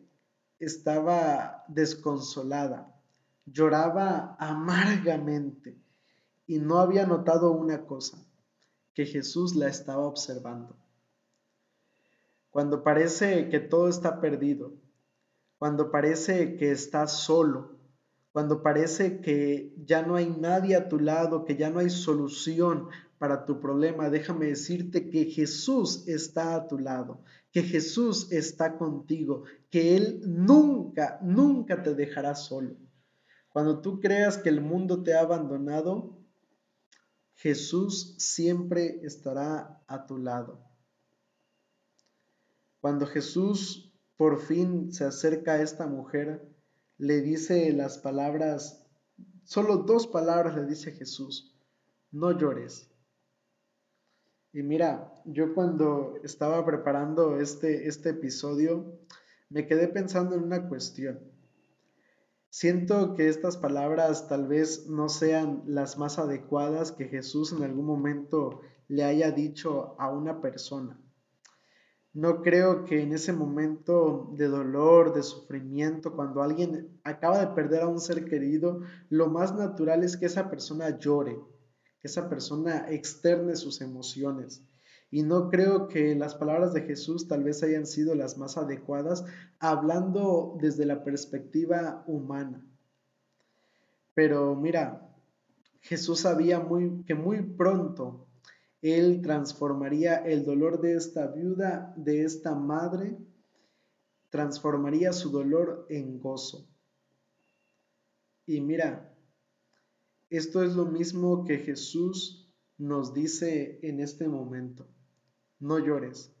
estaba 0.58 1.64
desconsolada, 1.68 2.94
lloraba 3.46 4.36
amargamente 4.38 5.76
y 6.46 6.58
no 6.58 6.78
había 6.78 7.06
notado 7.06 7.52
una 7.52 7.86
cosa, 7.86 8.18
que 8.94 9.06
Jesús 9.06 9.54
la 9.54 9.68
estaba 9.68 10.06
observando. 10.06 10.76
Cuando 12.50 12.82
parece 12.82 13.48
que 13.48 13.60
todo 13.60 13.88
está 13.88 14.20
perdido, 14.20 14.72
cuando 15.58 15.90
parece 15.90 16.56
que 16.56 16.70
estás 16.70 17.12
solo, 17.12 17.76
cuando 18.32 18.62
parece 18.62 19.20
que 19.20 19.74
ya 19.84 20.02
no 20.02 20.16
hay 20.16 20.28
nadie 20.28 20.76
a 20.76 20.88
tu 20.88 20.98
lado, 20.98 21.44
que 21.44 21.56
ya 21.56 21.70
no 21.70 21.80
hay 21.80 21.90
solución 21.90 22.88
para 23.18 23.44
tu 23.44 23.60
problema, 23.60 24.10
déjame 24.10 24.46
decirte 24.46 25.10
que 25.10 25.26
Jesús 25.26 26.06
está 26.06 26.54
a 26.54 26.68
tu 26.68 26.78
lado, 26.78 27.22
que 27.52 27.62
Jesús 27.62 28.30
está 28.30 28.78
contigo, 28.78 29.44
que 29.70 29.96
Él 29.96 30.22
nunca, 30.24 31.18
nunca 31.22 31.82
te 31.82 31.94
dejará 31.94 32.34
solo. 32.34 32.76
Cuando 33.48 33.80
tú 33.80 34.00
creas 34.00 34.38
que 34.38 34.48
el 34.48 34.60
mundo 34.60 35.02
te 35.02 35.14
ha 35.14 35.20
abandonado, 35.20 36.16
Jesús 37.34 38.14
siempre 38.18 39.00
estará 39.02 39.82
a 39.86 40.06
tu 40.06 40.18
lado. 40.18 40.60
Cuando 42.80 43.06
Jesús 43.06 43.92
por 44.16 44.40
fin 44.40 44.92
se 44.92 45.04
acerca 45.04 45.52
a 45.52 45.62
esta 45.62 45.86
mujer, 45.86 46.48
le 46.98 47.20
dice 47.20 47.72
las 47.72 47.98
palabras, 47.98 48.84
solo 49.44 49.78
dos 49.78 50.06
palabras 50.06 50.56
le 50.56 50.66
dice 50.66 50.92
Jesús, 50.92 51.54
no 52.10 52.36
llores. 52.36 52.87
Y 54.52 54.62
mira, 54.62 55.12
yo 55.26 55.54
cuando 55.54 56.14
estaba 56.24 56.64
preparando 56.64 57.38
este, 57.38 57.86
este 57.86 58.10
episodio, 58.10 58.98
me 59.50 59.66
quedé 59.66 59.88
pensando 59.88 60.36
en 60.36 60.44
una 60.44 60.68
cuestión. 60.68 61.20
Siento 62.48 63.14
que 63.14 63.28
estas 63.28 63.58
palabras 63.58 64.26
tal 64.26 64.48
vez 64.48 64.88
no 64.88 65.10
sean 65.10 65.62
las 65.66 65.98
más 65.98 66.18
adecuadas 66.18 66.92
que 66.92 67.08
Jesús 67.08 67.52
en 67.52 67.62
algún 67.62 67.84
momento 67.84 68.62
le 68.88 69.04
haya 69.04 69.30
dicho 69.30 69.94
a 69.98 70.10
una 70.10 70.40
persona. 70.40 70.98
No 72.14 72.40
creo 72.40 72.84
que 72.84 73.02
en 73.02 73.12
ese 73.12 73.34
momento 73.34 74.32
de 74.32 74.48
dolor, 74.48 75.12
de 75.12 75.22
sufrimiento, 75.22 76.16
cuando 76.16 76.42
alguien 76.42 76.98
acaba 77.04 77.38
de 77.38 77.54
perder 77.54 77.82
a 77.82 77.88
un 77.88 78.00
ser 78.00 78.24
querido, 78.24 78.80
lo 79.10 79.28
más 79.28 79.54
natural 79.54 80.02
es 80.02 80.16
que 80.16 80.26
esa 80.26 80.48
persona 80.48 80.98
llore, 80.98 81.38
esa 82.08 82.28
persona 82.28 82.86
externe 82.90 83.54
sus 83.56 83.80
emociones. 83.80 84.62
Y 85.10 85.22
no 85.22 85.48
creo 85.48 85.88
que 85.88 86.14
las 86.14 86.34
palabras 86.34 86.74
de 86.74 86.82
Jesús 86.82 87.28
tal 87.28 87.44
vez 87.44 87.62
hayan 87.62 87.86
sido 87.86 88.14
las 88.14 88.36
más 88.36 88.58
adecuadas 88.58 89.24
hablando 89.58 90.58
desde 90.60 90.84
la 90.84 91.02
perspectiva 91.04 92.04
humana. 92.06 92.62
Pero 94.14 94.54
mira, 94.54 95.08
Jesús 95.80 96.20
sabía 96.20 96.60
muy, 96.60 97.04
que 97.04 97.14
muy 97.14 97.42
pronto 97.42 98.26
Él 98.82 99.22
transformaría 99.22 100.16
el 100.16 100.44
dolor 100.44 100.80
de 100.80 100.94
esta 100.94 101.28
viuda, 101.28 101.94
de 101.96 102.24
esta 102.24 102.54
madre, 102.54 103.16
transformaría 104.30 105.12
su 105.12 105.30
dolor 105.30 105.86
en 105.88 106.18
gozo. 106.18 106.68
Y 108.44 108.60
mira, 108.60 109.14
esto 110.30 110.62
es 110.62 110.74
lo 110.74 110.86
mismo 110.86 111.44
que 111.44 111.58
Jesús 111.58 112.52
nos 112.76 113.14
dice 113.14 113.80
en 113.82 114.00
este 114.00 114.28
momento. 114.28 114.86
No 115.58 115.78
llores, 115.78 116.32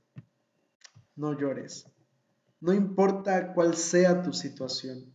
no 1.16 1.38
llores. 1.38 1.86
No 2.60 2.72
importa 2.72 3.54
cuál 3.54 3.76
sea 3.76 4.22
tu 4.22 4.32
situación. 4.32 5.12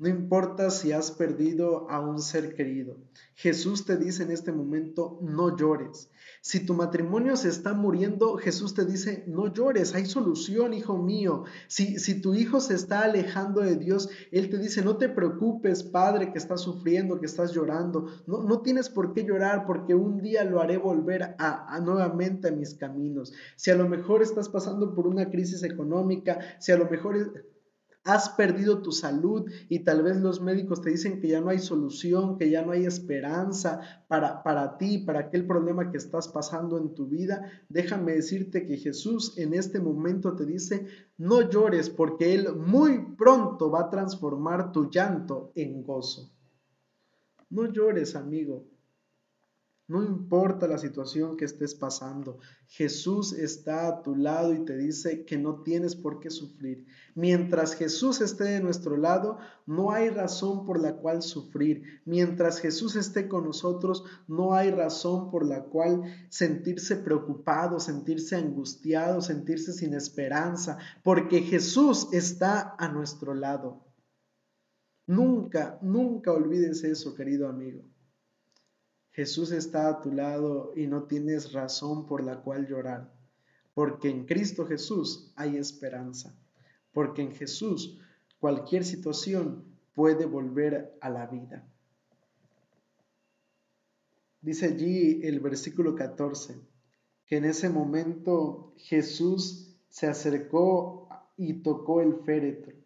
No 0.00 0.08
importa 0.08 0.70
si 0.70 0.92
has 0.92 1.10
perdido 1.10 1.90
a 1.90 2.00
un 2.00 2.22
ser 2.22 2.54
querido. 2.54 2.96
Jesús 3.34 3.84
te 3.84 3.98
dice 3.98 4.22
en 4.22 4.30
este 4.30 4.50
momento, 4.50 5.18
no 5.20 5.54
llores. 5.58 6.08
Si 6.40 6.64
tu 6.64 6.72
matrimonio 6.72 7.36
se 7.36 7.50
está 7.50 7.74
muriendo, 7.74 8.38
Jesús 8.38 8.72
te 8.72 8.86
dice, 8.86 9.24
no 9.26 9.52
llores, 9.52 9.94
hay 9.94 10.06
solución, 10.06 10.72
hijo 10.72 10.96
mío. 10.96 11.44
Si, 11.68 11.98
si 11.98 12.18
tu 12.18 12.32
hijo 12.32 12.60
se 12.60 12.76
está 12.76 13.00
alejando 13.00 13.60
de 13.60 13.76
Dios, 13.76 14.08
Él 14.32 14.48
te 14.48 14.56
dice, 14.56 14.82
no 14.82 14.96
te 14.96 15.10
preocupes, 15.10 15.82
padre, 15.82 16.32
que 16.32 16.38
estás 16.38 16.62
sufriendo, 16.62 17.20
que 17.20 17.26
estás 17.26 17.52
llorando. 17.52 18.06
No, 18.26 18.42
no 18.42 18.62
tienes 18.62 18.88
por 18.88 19.12
qué 19.12 19.22
llorar 19.24 19.66
porque 19.66 19.94
un 19.94 20.22
día 20.22 20.44
lo 20.44 20.62
haré 20.62 20.78
volver 20.78 21.34
a, 21.38 21.76
a 21.76 21.78
nuevamente 21.80 22.48
a 22.48 22.52
mis 22.52 22.72
caminos. 22.72 23.34
Si 23.56 23.70
a 23.70 23.76
lo 23.76 23.86
mejor 23.86 24.22
estás 24.22 24.48
pasando 24.48 24.94
por 24.94 25.06
una 25.06 25.28
crisis 25.28 25.62
económica, 25.62 26.38
si 26.58 26.72
a 26.72 26.78
lo 26.78 26.88
mejor 26.88 27.18
has 28.04 28.30
perdido 28.30 28.80
tu 28.80 28.92
salud 28.92 29.50
y 29.68 29.80
tal 29.80 30.02
vez 30.02 30.16
los 30.16 30.40
médicos 30.40 30.80
te 30.80 30.90
dicen 30.90 31.20
que 31.20 31.28
ya 31.28 31.40
no 31.40 31.50
hay 31.50 31.58
solución, 31.58 32.38
que 32.38 32.50
ya 32.50 32.64
no 32.64 32.72
hay 32.72 32.86
esperanza 32.86 33.80
para, 34.08 34.42
para 34.42 34.78
ti, 34.78 34.98
para 34.98 35.20
aquel 35.20 35.46
problema 35.46 35.90
que 35.90 35.98
estás 35.98 36.28
pasando 36.28 36.78
en 36.78 36.94
tu 36.94 37.06
vida, 37.06 37.50
déjame 37.68 38.12
decirte 38.12 38.66
que 38.66 38.78
Jesús 38.78 39.36
en 39.36 39.54
este 39.54 39.80
momento 39.80 40.34
te 40.34 40.46
dice, 40.46 40.86
no 41.18 41.48
llores 41.48 41.90
porque 41.90 42.34
Él 42.34 42.54
muy 42.54 43.14
pronto 43.16 43.70
va 43.70 43.82
a 43.82 43.90
transformar 43.90 44.72
tu 44.72 44.90
llanto 44.90 45.52
en 45.54 45.82
gozo. 45.82 46.30
No 47.50 47.66
llores, 47.66 48.16
amigo. 48.16 48.69
No 49.90 50.04
importa 50.04 50.68
la 50.68 50.78
situación 50.78 51.36
que 51.36 51.44
estés 51.44 51.74
pasando, 51.74 52.38
Jesús 52.68 53.32
está 53.32 53.88
a 53.88 54.02
tu 54.02 54.14
lado 54.14 54.54
y 54.54 54.64
te 54.64 54.76
dice 54.76 55.24
que 55.24 55.36
no 55.36 55.64
tienes 55.64 55.96
por 55.96 56.20
qué 56.20 56.30
sufrir. 56.30 56.86
Mientras 57.16 57.74
Jesús 57.74 58.20
esté 58.20 58.44
de 58.44 58.60
nuestro 58.60 58.96
lado, 58.96 59.38
no 59.66 59.90
hay 59.90 60.10
razón 60.10 60.64
por 60.64 60.80
la 60.80 60.94
cual 60.98 61.22
sufrir. 61.22 62.02
Mientras 62.04 62.60
Jesús 62.60 62.94
esté 62.94 63.26
con 63.26 63.42
nosotros, 63.42 64.04
no 64.28 64.54
hay 64.54 64.70
razón 64.70 65.28
por 65.28 65.44
la 65.44 65.64
cual 65.64 66.04
sentirse 66.28 66.94
preocupado, 66.94 67.80
sentirse 67.80 68.36
angustiado, 68.36 69.20
sentirse 69.20 69.72
sin 69.72 69.94
esperanza, 69.94 70.78
porque 71.02 71.42
Jesús 71.42 72.06
está 72.12 72.76
a 72.78 72.86
nuestro 72.92 73.34
lado. 73.34 73.84
Nunca, 75.08 75.80
nunca 75.82 76.30
olvides 76.30 76.84
eso, 76.84 77.12
querido 77.16 77.48
amigo. 77.48 77.82
Jesús 79.12 79.50
está 79.50 79.88
a 79.88 80.00
tu 80.00 80.12
lado 80.12 80.72
y 80.76 80.86
no 80.86 81.04
tienes 81.04 81.52
razón 81.52 82.06
por 82.06 82.22
la 82.22 82.42
cual 82.42 82.66
llorar, 82.66 83.12
porque 83.74 84.08
en 84.08 84.24
Cristo 84.24 84.66
Jesús 84.66 85.32
hay 85.36 85.56
esperanza, 85.56 86.34
porque 86.92 87.22
en 87.22 87.32
Jesús 87.32 87.98
cualquier 88.38 88.84
situación 88.84 89.64
puede 89.94 90.26
volver 90.26 90.96
a 91.00 91.10
la 91.10 91.26
vida. 91.26 91.66
Dice 94.40 94.66
allí 94.66 95.20
el 95.24 95.40
versículo 95.40 95.94
14, 95.94 96.60
que 97.26 97.36
en 97.36 97.44
ese 97.44 97.68
momento 97.68 98.72
Jesús 98.76 99.76
se 99.88 100.06
acercó 100.06 101.08
y 101.36 101.62
tocó 101.62 102.00
el 102.00 102.14
féretro 102.24 102.79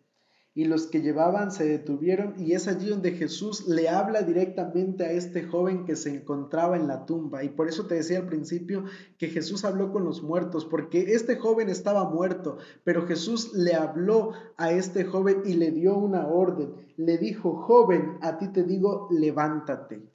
y 0.57 0.67
los 0.67 0.87
que 0.87 1.03
llevaban 1.03 1.51
se 1.51 1.67
detuvieron 1.67 2.35
y 2.39 2.53
es 2.53 2.69
allí 2.69 2.89
donde 2.89 3.11
Jesús 3.11 3.67
le 3.67 3.89
habla 3.89 4.23
directamente 4.23 5.05
a 5.05 5.11
este 5.11 5.43
joven 5.43 5.85
que 5.85 5.97
se 5.97 6.15
encontraba 6.15 6.77
en 6.77 6.87
la 6.87 7.07
tumba. 7.07 7.43
Y 7.43 7.49
por 7.49 7.69
eso 7.69 7.87
te 7.87 7.97
decía 7.97 8.19
al 8.21 8.27
principio 8.27 8.85
que 9.19 9.29
Jesús 9.29 9.65
habló 9.65 9.93
con 9.93 10.05
los 10.05 10.23
muertos, 10.23 10.65
porque 10.65 11.13
este 11.15 11.37
joven 11.37 11.69
estaba 11.69 12.09
muerto, 12.09 12.59
pero 12.85 13.05
Jesús 13.07 13.53
le 13.55 13.75
habló 13.75 14.31
a 14.57 14.71
este 14.71 15.05
joven 15.05 15.43
y 15.45 15.55
le 15.55 15.73
dio 15.73 15.99
una 15.99 16.29
orden. 16.29 16.75
Le 16.97 17.19
dijo, 17.19 17.57
joven, 17.57 18.19
a 18.23 18.39
ti 18.39 18.47
te 18.53 18.63
digo, 18.63 19.09
levántate. 19.11 20.09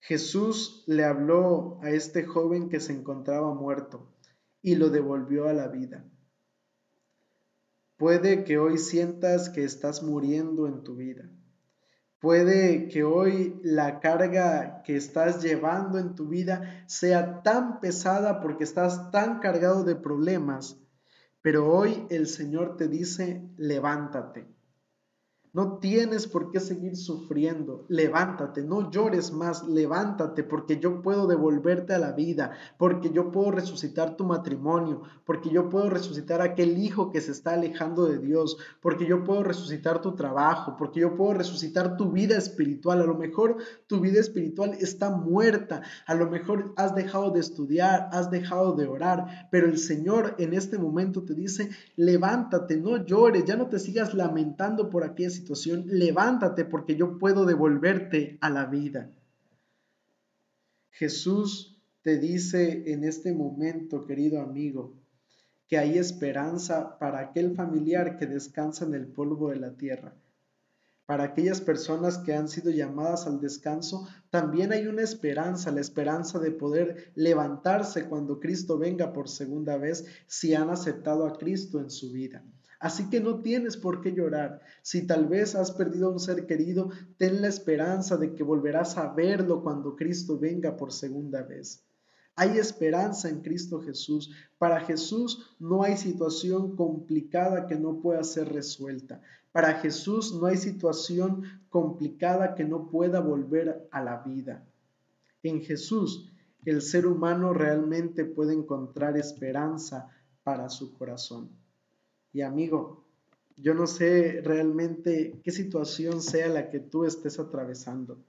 Jesús 0.00 0.84
le 0.86 1.04
habló 1.04 1.78
a 1.82 1.90
este 1.90 2.24
joven 2.24 2.70
que 2.70 2.80
se 2.80 2.94
encontraba 2.94 3.52
muerto 3.52 4.08
y 4.62 4.76
lo 4.76 4.88
devolvió 4.88 5.48
a 5.48 5.52
la 5.52 5.68
vida. 5.68 6.10
Puede 8.00 8.44
que 8.44 8.56
hoy 8.56 8.78
sientas 8.78 9.50
que 9.50 9.62
estás 9.62 10.02
muriendo 10.02 10.66
en 10.66 10.84
tu 10.84 10.96
vida. 10.96 11.28
Puede 12.18 12.88
que 12.88 13.04
hoy 13.04 13.60
la 13.62 14.00
carga 14.00 14.82
que 14.84 14.96
estás 14.96 15.42
llevando 15.42 15.98
en 15.98 16.14
tu 16.14 16.26
vida 16.26 16.82
sea 16.86 17.42
tan 17.42 17.78
pesada 17.78 18.40
porque 18.40 18.64
estás 18.64 19.10
tan 19.10 19.40
cargado 19.40 19.84
de 19.84 19.96
problemas, 19.96 20.78
pero 21.42 21.70
hoy 21.70 22.06
el 22.08 22.26
Señor 22.26 22.78
te 22.78 22.88
dice, 22.88 23.46
levántate. 23.58 24.48
No 25.52 25.78
tienes 25.78 26.28
por 26.28 26.52
qué 26.52 26.60
seguir 26.60 26.96
sufriendo. 26.96 27.84
Levántate, 27.88 28.62
no 28.62 28.88
llores 28.92 29.32
más, 29.32 29.66
levántate 29.66 30.44
porque 30.44 30.78
yo 30.78 31.02
puedo 31.02 31.26
devolverte 31.26 31.92
a 31.92 31.98
la 31.98 32.12
vida, 32.12 32.52
porque 32.78 33.10
yo 33.10 33.32
puedo 33.32 33.50
resucitar 33.50 34.16
tu 34.16 34.24
matrimonio, 34.24 35.02
porque 35.24 35.50
yo 35.50 35.68
puedo 35.68 35.90
resucitar 35.90 36.40
aquel 36.40 36.78
hijo 36.78 37.10
que 37.10 37.20
se 37.20 37.32
está 37.32 37.54
alejando 37.54 38.06
de 38.06 38.18
Dios, 38.18 38.58
porque 38.80 39.06
yo 39.06 39.24
puedo 39.24 39.42
resucitar 39.42 40.00
tu 40.00 40.14
trabajo, 40.14 40.76
porque 40.78 41.00
yo 41.00 41.16
puedo 41.16 41.34
resucitar 41.34 41.96
tu 41.96 42.12
vida 42.12 42.36
espiritual. 42.36 43.00
A 43.00 43.06
lo 43.06 43.16
mejor 43.16 43.56
tu 43.88 43.98
vida 43.98 44.20
espiritual 44.20 44.74
está 44.78 45.10
muerta, 45.10 45.82
a 46.06 46.14
lo 46.14 46.30
mejor 46.30 46.74
has 46.76 46.94
dejado 46.94 47.32
de 47.32 47.40
estudiar, 47.40 48.08
has 48.12 48.30
dejado 48.30 48.76
de 48.76 48.86
orar, 48.86 49.48
pero 49.50 49.66
el 49.66 49.78
Señor 49.78 50.36
en 50.38 50.54
este 50.54 50.78
momento 50.78 51.24
te 51.24 51.34
dice, 51.34 51.70
levántate, 51.96 52.76
no 52.76 53.04
llores, 53.04 53.44
ya 53.44 53.56
no 53.56 53.66
te 53.66 53.80
sigas 53.80 54.14
lamentando 54.14 54.90
por 54.90 55.02
aquella 55.02 55.39
levántate 55.86 56.64
porque 56.64 56.96
yo 56.96 57.18
puedo 57.18 57.44
devolverte 57.44 58.38
a 58.40 58.50
la 58.50 58.66
vida. 58.66 59.10
Jesús 60.90 61.80
te 62.02 62.18
dice 62.18 62.92
en 62.92 63.04
este 63.04 63.32
momento, 63.32 64.06
querido 64.06 64.40
amigo, 64.40 64.94
que 65.66 65.78
hay 65.78 65.98
esperanza 65.98 66.98
para 66.98 67.20
aquel 67.20 67.54
familiar 67.54 68.16
que 68.16 68.26
descansa 68.26 68.84
en 68.84 68.94
el 68.94 69.06
polvo 69.06 69.50
de 69.50 69.56
la 69.56 69.76
tierra. 69.76 70.14
Para 71.06 71.24
aquellas 71.24 71.60
personas 71.60 72.18
que 72.18 72.34
han 72.34 72.48
sido 72.48 72.70
llamadas 72.70 73.26
al 73.26 73.40
descanso, 73.40 74.06
también 74.30 74.72
hay 74.72 74.86
una 74.86 75.02
esperanza, 75.02 75.72
la 75.72 75.80
esperanza 75.80 76.38
de 76.38 76.52
poder 76.52 77.12
levantarse 77.16 78.08
cuando 78.08 78.38
Cristo 78.38 78.78
venga 78.78 79.12
por 79.12 79.28
segunda 79.28 79.76
vez 79.76 80.04
si 80.26 80.54
han 80.54 80.70
aceptado 80.70 81.26
a 81.26 81.36
Cristo 81.36 81.80
en 81.80 81.90
su 81.90 82.12
vida. 82.12 82.44
Así 82.80 83.10
que 83.10 83.20
no 83.20 83.42
tienes 83.42 83.76
por 83.76 84.00
qué 84.00 84.12
llorar. 84.12 84.62
Si 84.80 85.06
tal 85.06 85.26
vez 85.26 85.54
has 85.54 85.70
perdido 85.70 86.08
a 86.08 86.12
un 86.12 86.18
ser 86.18 86.46
querido, 86.46 86.88
ten 87.18 87.42
la 87.42 87.48
esperanza 87.48 88.16
de 88.16 88.34
que 88.34 88.42
volverás 88.42 88.96
a 88.96 89.12
verlo 89.12 89.62
cuando 89.62 89.94
Cristo 89.96 90.38
venga 90.38 90.78
por 90.78 90.90
segunda 90.90 91.42
vez. 91.42 91.84
Hay 92.36 92.56
esperanza 92.56 93.28
en 93.28 93.42
Cristo 93.42 93.82
Jesús. 93.82 94.30
Para 94.56 94.80
Jesús 94.80 95.54
no 95.58 95.82
hay 95.82 95.98
situación 95.98 96.74
complicada 96.74 97.66
que 97.66 97.76
no 97.76 98.00
pueda 98.00 98.24
ser 98.24 98.50
resuelta. 98.50 99.20
Para 99.52 99.74
Jesús 99.74 100.34
no 100.34 100.46
hay 100.46 100.56
situación 100.56 101.42
complicada 101.68 102.54
que 102.54 102.64
no 102.64 102.88
pueda 102.88 103.20
volver 103.20 103.86
a 103.90 104.02
la 104.02 104.22
vida. 104.22 104.64
En 105.42 105.60
Jesús 105.60 106.32
el 106.64 106.80
ser 106.80 107.06
humano 107.06 107.52
realmente 107.52 108.24
puede 108.24 108.54
encontrar 108.54 109.18
esperanza 109.18 110.08
para 110.42 110.70
su 110.70 110.94
corazón. 110.94 111.59
Y 112.32 112.42
amigo, 112.42 113.04
yo 113.56 113.74
no 113.74 113.86
sé 113.86 114.40
realmente 114.42 115.40
qué 115.42 115.50
situación 115.50 116.22
sea 116.22 116.48
la 116.48 116.70
que 116.70 116.80
tú 116.80 117.04
estés 117.04 117.38
atravesando. 117.38 118.22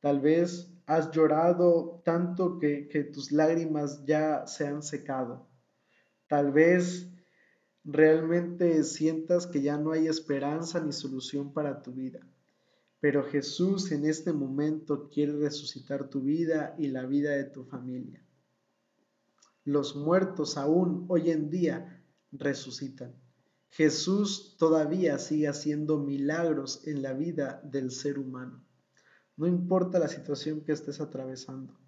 Tal 0.00 0.20
vez 0.20 0.70
has 0.86 1.10
llorado 1.10 2.00
tanto 2.04 2.58
que, 2.58 3.10
tus 3.12 3.32
lágrimas 3.32 4.04
ya 4.06 4.46
se 4.46 4.66
han 4.66 4.82
secado. 4.82 5.46
Tal 6.28 6.52
vez 6.52 7.08
realmente 7.84 8.84
sientas 8.84 9.46
que 9.46 9.62
ya 9.62 9.78
no 9.78 9.92
hay 9.92 10.06
esperanza 10.06 10.80
ni 10.80 10.92
solución 10.92 11.52
para 11.52 11.82
tu 11.82 11.92
vida. 11.92 12.20
Pero 13.00 13.24
Jesús 13.24 13.90
en 13.92 14.06
este 14.06 14.32
momento 14.32 15.08
quiere 15.08 15.32
resucitar 15.32 16.08
tu 16.08 16.20
vida 16.20 16.74
y 16.78 16.88
la 16.88 17.04
vida 17.06 17.30
de 17.32 17.44
tu 17.44 17.64
familia. 17.64 18.22
Los 19.64 19.96
muertos 19.96 20.56
aún 20.56 21.04
hoy 21.08 21.30
en 21.30 21.50
día 21.50 22.02
resucitan. 22.32 23.14
Jesús 23.70 24.56
todavía 24.58 25.18
sigue 25.18 25.48
haciendo 25.48 25.98
milagros 25.98 26.86
en 26.86 27.02
la 27.02 27.12
vida 27.12 27.60
del 27.64 27.90
ser 27.90 28.18
humano. 28.18 28.64
No 29.36 29.46
importa 29.46 29.98
la 29.98 30.08
situación 30.08 30.62
que 30.62 30.72
estés 30.72 31.00
atravesando. 31.00 31.78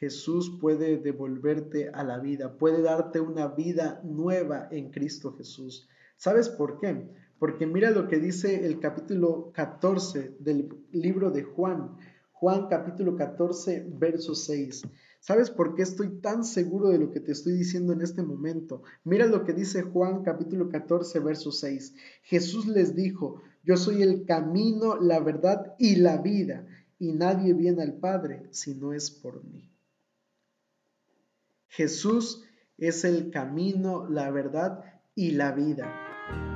Jesús 0.00 0.58
puede 0.60 0.96
devolverte 0.96 1.90
a 1.90 2.02
la 2.02 2.18
vida, 2.18 2.56
puede 2.56 2.80
darte 2.80 3.20
una 3.20 3.48
vida 3.48 4.00
nueva 4.02 4.66
en 4.70 4.90
Cristo 4.90 5.34
Jesús. 5.36 5.88
¿Sabes 6.16 6.48
por 6.48 6.80
qué? 6.80 7.06
Porque 7.38 7.66
mira 7.66 7.90
lo 7.90 8.08
que 8.08 8.18
dice 8.18 8.66
el 8.66 8.80
capítulo 8.80 9.52
14 9.52 10.36
del 10.40 10.74
libro 10.90 11.30
de 11.30 11.42
Juan. 11.42 11.96
Juan 12.32 12.68
capítulo 12.68 13.14
14, 13.14 13.86
verso 13.90 14.34
6. 14.34 14.82
¿Sabes 15.20 15.50
por 15.50 15.74
qué 15.74 15.82
estoy 15.82 16.20
tan 16.20 16.44
seguro 16.44 16.88
de 16.88 16.98
lo 16.98 17.10
que 17.10 17.20
te 17.20 17.32
estoy 17.32 17.52
diciendo 17.52 17.92
en 17.92 18.00
este 18.00 18.22
momento? 18.22 18.82
Mira 19.04 19.26
lo 19.26 19.44
que 19.44 19.52
dice 19.52 19.82
Juan 19.82 20.22
capítulo 20.22 20.70
14, 20.70 21.20
verso 21.20 21.52
6. 21.52 21.94
Jesús 22.22 22.66
les 22.66 22.96
dijo, 22.96 23.42
yo 23.62 23.76
soy 23.76 24.02
el 24.02 24.24
camino, 24.24 24.96
la 24.96 25.20
verdad 25.20 25.74
y 25.78 25.96
la 25.96 26.16
vida, 26.16 26.66
y 26.98 27.12
nadie 27.12 27.52
viene 27.52 27.82
al 27.82 27.98
Padre 27.98 28.48
si 28.50 28.74
no 28.74 28.94
es 28.94 29.10
por 29.10 29.44
mí. 29.44 29.70
Jesús 31.68 32.44
es 32.78 33.04
el 33.04 33.30
camino, 33.30 34.08
la 34.08 34.30
verdad 34.30 34.82
y 35.14 35.32
la 35.32 35.52
vida. 35.52 35.92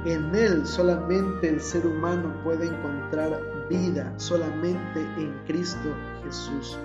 En 0.07 0.35
Él 0.35 0.66
solamente 0.66 1.48
el 1.48 1.61
ser 1.61 1.87
humano 1.87 2.42
puede 2.42 2.66
encontrar 2.66 3.68
vida, 3.68 4.18
solamente 4.18 5.00
en 5.18 5.38
Cristo 5.46 5.94
Jesús. 6.24 6.79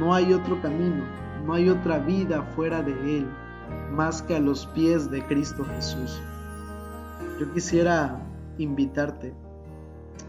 No 0.00 0.14
hay 0.14 0.32
otro 0.32 0.58
camino, 0.62 1.04
no 1.44 1.52
hay 1.52 1.68
otra 1.68 1.98
vida 1.98 2.40
fuera 2.56 2.82
de 2.82 3.18
Él, 3.18 3.28
más 3.92 4.22
que 4.22 4.34
a 4.34 4.40
los 4.40 4.64
pies 4.68 5.10
de 5.10 5.22
Cristo 5.26 5.62
Jesús. 5.76 6.18
Yo 7.38 7.52
quisiera 7.52 8.18
invitarte 8.56 9.34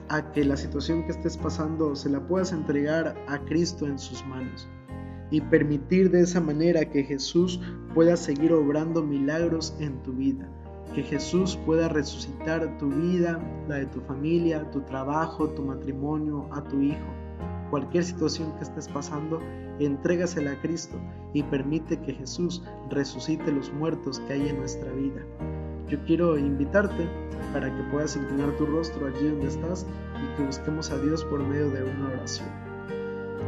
a 0.09 0.29
que 0.33 0.43
la 0.43 0.57
situación 0.57 1.05
que 1.05 1.11
estés 1.11 1.37
pasando 1.37 1.95
se 1.95 2.09
la 2.09 2.19
puedas 2.19 2.51
entregar 2.51 3.15
a 3.29 3.39
Cristo 3.45 3.87
en 3.87 3.97
sus 3.97 4.25
manos 4.25 4.67
y 5.29 5.39
permitir 5.39 6.11
de 6.11 6.19
esa 6.19 6.41
manera 6.41 6.83
que 6.83 7.05
Jesús 7.05 7.61
pueda 7.93 8.17
seguir 8.17 8.51
obrando 8.51 9.01
milagros 9.01 9.73
en 9.79 10.03
tu 10.03 10.11
vida, 10.11 10.49
que 10.93 11.01
Jesús 11.01 11.57
pueda 11.65 11.87
resucitar 11.87 12.77
tu 12.77 12.89
vida, 12.89 13.39
la 13.69 13.75
de 13.75 13.85
tu 13.85 14.01
familia, 14.01 14.69
tu 14.71 14.81
trabajo, 14.81 15.47
tu 15.51 15.63
matrimonio, 15.63 16.49
a 16.51 16.61
tu 16.61 16.81
hijo 16.81 17.20
Cualquier 17.71 18.03
situación 18.03 18.53
que 18.57 18.65
estés 18.65 18.89
pasando, 18.89 19.39
entrégasela 19.79 20.51
a 20.51 20.61
Cristo 20.61 20.99
y 21.33 21.41
permite 21.41 21.97
que 22.01 22.13
Jesús 22.13 22.61
resucite 22.89 23.49
los 23.49 23.71
muertos 23.71 24.19
que 24.19 24.33
hay 24.33 24.49
en 24.49 24.57
nuestra 24.57 24.91
vida. 24.91 25.21
Yo 25.87 25.97
quiero 26.05 26.37
invitarte 26.37 27.09
para 27.53 27.73
que 27.73 27.83
puedas 27.83 28.17
inclinar 28.17 28.51
tu 28.57 28.65
rostro 28.65 29.07
allí 29.07 29.29
donde 29.29 29.47
estás 29.47 29.85
y 30.21 30.37
que 30.37 30.45
busquemos 30.45 30.91
a 30.91 30.97
Dios 30.97 31.23
por 31.23 31.39
medio 31.39 31.69
de 31.69 31.83
una 31.83 32.09
oración. 32.09 32.49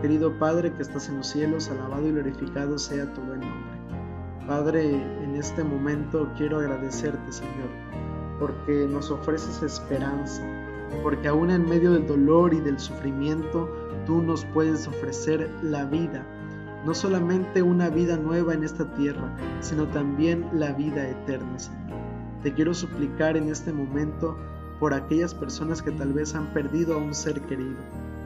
Querido 0.01 0.38
Padre 0.39 0.73
que 0.73 0.81
estás 0.81 1.09
en 1.09 1.17
los 1.17 1.27
cielos, 1.27 1.69
alabado 1.69 2.07
y 2.07 2.12
glorificado 2.12 2.77
sea 2.77 3.13
tu 3.13 3.19
buen 3.21 3.41
nombre. 3.41 3.73
Padre, 4.47 5.01
en 5.23 5.36
este 5.36 5.65
momento 5.65 6.29
quiero 6.38 6.59
agradecerte, 6.59 7.29
Señor, 7.29 7.69
porque 8.39 8.88
nos 8.89 9.12
ofreces 9.12 9.62
esperanza, 9.63 10.43
porque 11.01 11.27
aún 11.27 11.49
en 11.51 11.67
medio 11.67 11.91
del 11.91 12.07
dolor 12.07 12.53
y 12.53 12.59
del 12.59 12.79
sufrimiento, 12.79 13.83
tú 14.05 14.21
nos 14.21 14.45
puedes 14.45 14.87
ofrecer 14.87 15.49
la 15.61 15.85
vida. 15.85 16.25
no 16.85 16.93
solamente 16.93 17.61
una 17.61 17.89
vida 17.89 18.17
nueva 18.17 18.53
en 18.53 18.65
esta 18.65 18.93
tierra, 18.95 19.33
sino 19.61 19.87
también 19.87 20.45
la 20.51 20.73
vida 20.73 21.07
eterna, 21.07 21.57
Señor. 21.57 21.97
Te 22.43 22.53
quiero 22.53 22.73
suplicar 22.73 23.37
en 23.37 23.47
este 23.47 23.71
momento 23.71 24.35
por 24.81 24.93
aquellas 24.93 25.33
personas 25.33 25.81
que 25.81 25.91
tal 25.91 26.11
vez 26.11 26.35
han 26.35 26.53
perdido 26.53 26.95
a 26.95 26.97
un 26.97 27.13
ser 27.13 27.39
querido. 27.43 27.77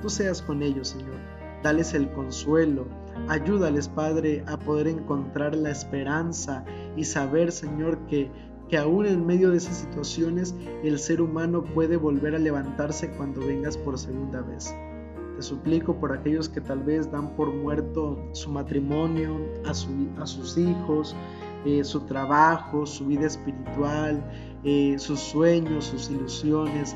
Tú 0.01 0.09
seas 0.09 0.41
con 0.41 0.63
ellos, 0.63 0.87
Señor. 0.87 1.17
Dales 1.61 1.93
el 1.93 2.11
consuelo. 2.11 2.87
Ayúdales, 3.27 3.87
Padre, 3.89 4.43
a 4.47 4.57
poder 4.57 4.87
encontrar 4.87 5.55
la 5.55 5.69
esperanza 5.69 6.65
y 6.95 7.03
saber, 7.03 7.51
Señor, 7.51 7.99
que, 8.07 8.31
que 8.69 8.77
aún 8.77 9.05
en 9.05 9.23
medio 9.23 9.51
de 9.51 9.57
esas 9.57 9.77
situaciones 9.77 10.55
el 10.83 10.97
ser 10.97 11.21
humano 11.21 11.63
puede 11.63 11.97
volver 11.97 12.33
a 12.33 12.39
levantarse 12.39 13.11
cuando 13.11 13.41
vengas 13.41 13.77
por 13.77 13.99
segunda 13.99 14.41
vez. 14.41 14.73
Te 15.37 15.43
suplico 15.43 15.95
por 15.95 16.11
aquellos 16.11 16.49
que 16.49 16.59
tal 16.59 16.79
vez 16.79 17.11
dan 17.11 17.29
por 17.35 17.53
muerto 17.53 18.17
su 18.31 18.49
matrimonio, 18.49 19.37
a, 19.67 19.75
sus 19.75 20.57
hijos, 20.57 21.15
eh, 21.63 21.83
su 21.83 21.99
trabajo, 22.07 22.87
su 22.87 23.05
vida 23.05 23.27
espiritual, 23.27 24.19
eh, 24.63 24.95
sus 24.97 25.19
sueños, 25.19 25.85
sus 25.85 26.09
ilusiones, 26.09 26.95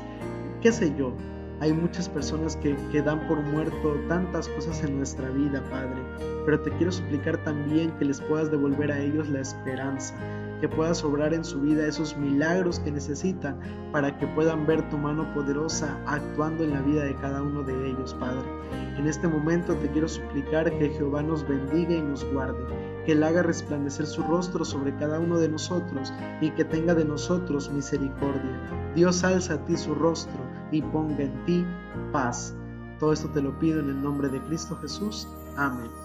qué 0.60 0.72
sé 0.72 0.92
yo. 0.98 1.12
Hay 1.60 1.72
muchas 1.72 2.08
personas 2.08 2.56
que, 2.56 2.74
que, 2.90 3.00
dan 3.00 3.28
por 3.28 3.40
muerto 3.40 3.94
tantas 4.08 4.48
cosas 4.48 4.82
en 4.82 4.96
nuestra 4.96 5.30
vida, 5.30 5.62
Padre, 5.70 6.02
pero 6.44 6.60
te 6.62 6.72
quiero 6.72 6.90
suplicar 6.90 7.36
también 7.44 7.92
que 7.92 8.06
les 8.06 8.20
puedas 8.22 8.50
devolver 8.50 8.90
a 8.90 8.98
ellos 8.98 9.28
la 9.28 9.38
esperanza, 9.38 10.16
que 10.62 10.68
puedas 10.68 11.02
obrar 11.02 11.34
en 11.34 11.44
su 11.44 11.60
vida 11.60 11.84
esos 11.84 12.16
milagros 12.16 12.78
que 12.78 12.92
necesitan 12.92 13.58
para 13.90 14.16
que 14.16 14.28
puedan 14.28 14.64
ver 14.64 14.88
tu 14.90 14.96
mano 14.96 15.26
poderosa 15.34 16.00
actuando 16.06 16.62
en 16.62 16.70
la 16.70 16.80
vida 16.82 17.02
de 17.02 17.16
cada 17.16 17.42
uno 17.42 17.64
de 17.64 17.90
ellos, 17.90 18.14
Padre. 18.14 18.48
En 18.96 19.08
este 19.08 19.26
momento 19.26 19.74
te 19.74 19.90
quiero 19.90 20.08
suplicar 20.08 20.70
que 20.78 20.90
Jehová 20.90 21.20
nos 21.24 21.46
bendiga 21.48 21.94
y 21.94 22.02
nos 22.02 22.24
guarde, 22.32 22.64
que 23.04 23.10
Él 23.10 23.24
haga 23.24 23.42
resplandecer 23.42 24.06
su 24.06 24.22
rostro 24.22 24.64
sobre 24.64 24.94
cada 24.98 25.18
uno 25.18 25.40
de 25.40 25.48
nosotros 25.48 26.12
y 26.40 26.50
que 26.50 26.64
tenga 26.64 26.94
de 26.94 27.06
nosotros 27.06 27.68
misericordia. 27.68 28.92
Dios 28.94 29.24
alza 29.24 29.54
a 29.54 29.64
ti 29.64 29.76
su 29.76 29.96
rostro 29.96 30.38
y 30.70 30.80
ponga 30.80 31.24
en 31.24 31.44
ti 31.44 31.66
paz. 32.12 32.54
Todo 33.00 33.12
esto 33.12 33.28
te 33.30 33.42
lo 33.42 33.58
pido 33.58 33.80
en 33.80 33.88
el 33.88 34.00
nombre 34.00 34.28
de 34.28 34.40
Cristo 34.42 34.76
Jesús. 34.76 35.26
Amén. 35.56 36.01